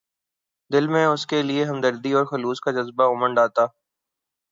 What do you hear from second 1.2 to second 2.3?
کے لیے ہمدردی اور